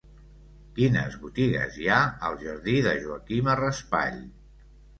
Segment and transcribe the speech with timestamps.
[0.79, 1.99] Quines botigues hi ha
[2.31, 4.21] al jardí de Joaquima Raspall?